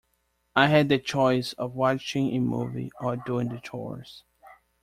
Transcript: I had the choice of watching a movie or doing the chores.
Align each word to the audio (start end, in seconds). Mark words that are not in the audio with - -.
I 0.55 0.65
had 0.65 0.89
the 0.89 0.97
choice 0.97 1.53
of 1.59 1.75
watching 1.75 2.31
a 2.35 2.39
movie 2.39 2.91
or 2.99 3.17
doing 3.17 3.49
the 3.49 3.59
chores. 3.59 4.23